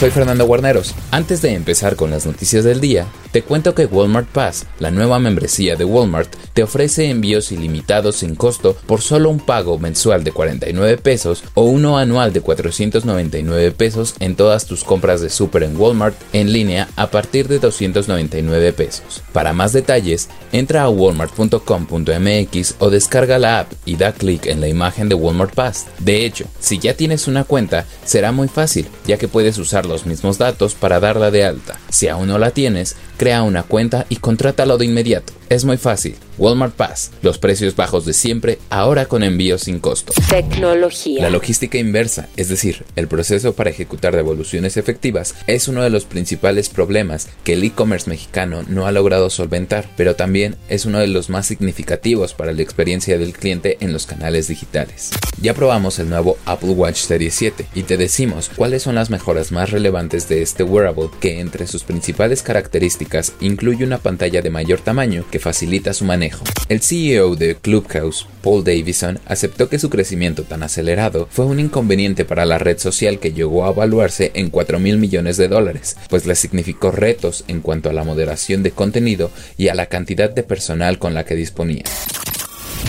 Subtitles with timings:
[0.00, 0.94] Soy Fernando Guarneros.
[1.10, 5.18] Antes de empezar con las noticias del día, te cuento que Walmart Pass, la nueva
[5.18, 10.32] membresía de Walmart, te ofrece envíos ilimitados sin costo por solo un pago mensual de
[10.32, 15.76] 49 pesos o uno anual de 499 pesos en todas tus compras de super en
[15.76, 19.22] Walmart en línea a partir de 299 pesos.
[19.34, 24.68] Para más detalles, entra a walmart.com.mx o descarga la app y da clic en la
[24.68, 25.88] imagen de Walmart Pass.
[25.98, 30.06] De hecho, si ya tienes una cuenta, será muy fácil, ya que puedes usar los
[30.06, 31.78] mismos datos para darla de alta.
[31.90, 35.34] Si aún no la tienes, crea una cuenta y contrátalo de inmediato.
[35.50, 36.14] Es muy fácil.
[36.38, 37.10] Walmart Pass.
[37.20, 40.14] Los precios bajos de siempre, ahora con envío sin costo.
[40.30, 41.20] Tecnología.
[41.20, 46.06] La logística inversa, es decir, el proceso para ejecutar devoluciones efectivas, es uno de los
[46.06, 51.08] principales problemas que el e-commerce mexicano no ha logrado solventar, pero también es uno de
[51.08, 55.10] los más significativos para la experiencia del cliente en los canales digitales.
[55.42, 59.52] Ya probamos el nuevo Apple Watch Series 7 y te decimos cuáles son las mejoras
[59.52, 63.09] más relevantes de este wearable que entre sus principales características
[63.40, 66.44] incluye una pantalla de mayor tamaño que facilita su manejo.
[66.68, 72.24] El CEO de Clubhouse, Paul Davison, aceptó que su crecimiento tan acelerado fue un inconveniente
[72.24, 76.26] para la red social que llegó a evaluarse en 4 mil millones de dólares, pues
[76.26, 80.42] le significó retos en cuanto a la moderación de contenido y a la cantidad de
[80.42, 81.84] personal con la que disponía.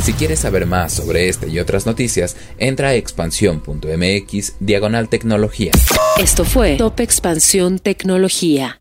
[0.03, 5.71] Si quieres saber más sobre este y otras noticias, entra a expansión.mx diagonal tecnología.
[6.19, 8.80] Esto fue Top Expansión Tecnología.